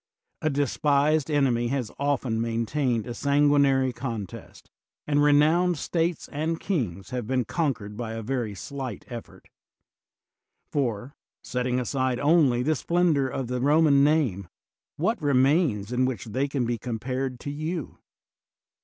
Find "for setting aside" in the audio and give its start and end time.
10.71-12.19